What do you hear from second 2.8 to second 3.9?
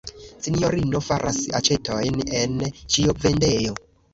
ĉiovendejo.